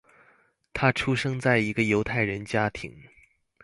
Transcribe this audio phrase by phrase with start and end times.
[0.73, 3.03] 他出生在一个犹太人家庭。